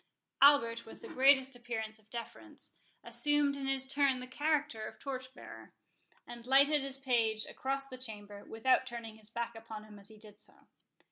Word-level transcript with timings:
Albert, 0.41 0.83
with 0.83 1.01
the 1.03 1.07
greatest 1.07 1.55
appearance 1.55 1.99
of 1.99 2.09
deference, 2.09 2.73
assumed 3.03 3.55
in 3.55 3.67
his 3.67 3.85
turn 3.85 4.19
the 4.19 4.25
character 4.25 4.87
of 4.87 4.97
torch 4.97 5.31
bearer, 5.35 5.75
and 6.25 6.47
lighted 6.47 6.81
his 6.81 6.97
page 6.97 7.45
across 7.45 7.87
the 7.87 7.99
chamber, 7.99 8.43
without 8.43 8.87
turning 8.87 9.17
his 9.17 9.29
back 9.29 9.53
upon 9.53 9.83
him 9.83 9.99
as 9.99 10.07
he 10.09 10.17
did 10.17 10.39
so. 10.39 10.55